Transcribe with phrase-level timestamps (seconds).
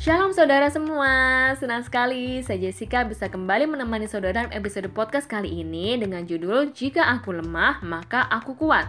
[0.00, 5.60] Shalom saudara semua, senang sekali saya Jessica bisa kembali menemani saudara dalam episode podcast kali
[5.60, 8.88] ini dengan judul Jika Aku Lemah, Maka Aku Kuat.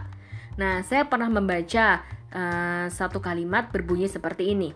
[0.55, 4.71] Nah, saya pernah membaca uh, satu kalimat berbunyi seperti ini.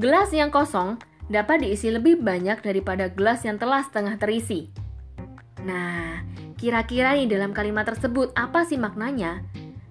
[0.00, 0.96] Gelas yang kosong
[1.28, 4.72] dapat diisi lebih banyak daripada gelas yang telah setengah terisi.
[5.68, 6.24] Nah,
[6.56, 9.44] kira-kira nih dalam kalimat tersebut apa sih maknanya?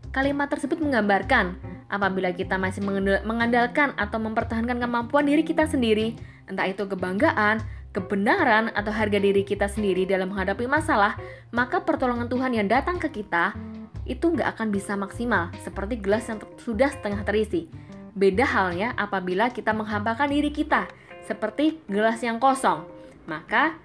[0.09, 2.83] Kalimat tersebut menggambarkan apabila kita masih
[3.23, 6.19] mengandalkan atau mempertahankan kemampuan diri kita sendiri,
[6.51, 7.63] entah itu kebanggaan,
[7.95, 11.15] kebenaran, atau harga diri kita sendiri dalam menghadapi masalah,
[11.55, 13.55] maka pertolongan Tuhan yang datang ke kita
[14.03, 17.71] itu nggak akan bisa maksimal, seperti gelas yang sudah setengah terisi.
[18.13, 20.91] Beda halnya apabila kita menghampakan diri kita,
[21.25, 22.85] seperti gelas yang kosong.
[23.25, 23.79] Maka,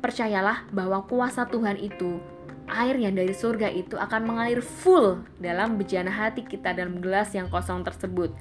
[0.00, 2.22] percayalah bahwa kuasa Tuhan itu
[2.70, 7.48] air yang dari surga itu akan mengalir full dalam bejana hati kita dalam gelas yang
[7.48, 8.32] kosong tersebut.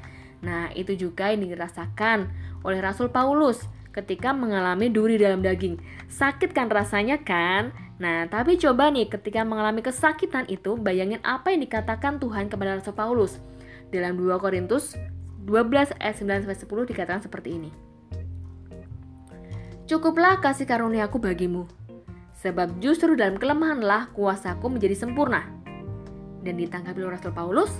[0.44, 2.30] Nah, itu juga yang dirasakan
[2.62, 5.82] oleh Rasul Paulus ketika mengalami duri dalam daging.
[6.06, 7.74] Sakit kan rasanya kan?
[7.98, 12.94] Nah, tapi coba nih ketika mengalami kesakitan itu, bayangin apa yang dikatakan Tuhan kepada Rasul
[12.94, 13.42] Paulus.
[13.90, 14.94] Dalam 2 Korintus
[15.48, 17.72] 12 ayat 9 10 dikatakan seperti ini.
[19.88, 21.64] Cukuplah kasih karuniaku bagimu,
[22.38, 25.46] Sebab justru dalam kelemahanlah kuasaku menjadi sempurna.
[26.46, 27.74] Dan ditanggapi oleh Rasul Paulus,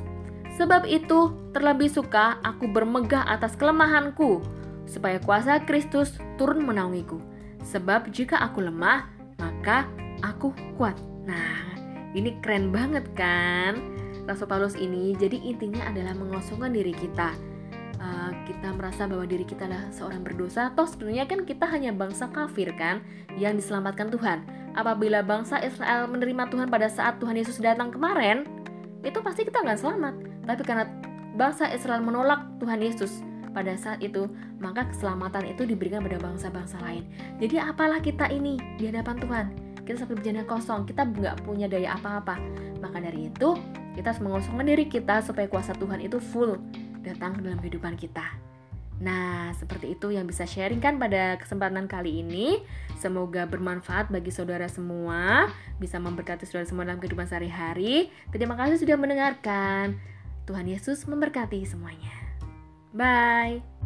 [0.58, 4.42] Sebab itu terlebih suka aku bermegah atas kelemahanku,
[4.90, 7.22] supaya kuasa Kristus turun menaungiku.
[7.62, 9.06] Sebab jika aku lemah,
[9.38, 9.86] maka
[10.26, 10.98] aku kuat.
[11.30, 11.78] Nah,
[12.18, 13.78] ini keren banget kan?
[14.26, 17.38] Rasul Paulus ini jadi intinya adalah mengosongkan diri kita
[18.02, 22.30] uh, kita merasa bahwa diri kita adalah seorang berdosa, toh sebenarnya kan kita hanya bangsa
[22.32, 23.02] kafir kan
[23.38, 24.46] yang diselamatkan Tuhan.
[24.78, 28.46] Apabila bangsa Israel menerima Tuhan pada saat Tuhan Yesus datang kemarin,
[29.02, 30.14] itu pasti kita nggak selamat.
[30.46, 30.86] Tapi karena
[31.34, 34.30] bangsa Israel menolak Tuhan Yesus pada saat itu,
[34.62, 37.10] maka keselamatan itu diberikan pada bangsa-bangsa lain.
[37.42, 39.46] Jadi apalah kita ini di hadapan Tuhan?
[39.82, 42.38] Kita seperti bejana kosong, kita nggak punya daya apa-apa.
[42.84, 43.58] Maka dari itu,
[43.98, 46.62] kita harus mengosongkan diri kita supaya kuasa Tuhan itu full
[47.08, 48.26] datang dalam kehidupan kita.
[48.98, 52.66] Nah, seperti itu yang bisa sharingkan pada kesempatan kali ini.
[52.98, 58.10] Semoga bermanfaat bagi saudara semua, bisa memberkati saudara semua dalam kehidupan sehari-hari.
[58.34, 60.02] Terima kasih sudah mendengarkan.
[60.50, 62.16] Tuhan Yesus memberkati semuanya.
[62.96, 63.77] Bye.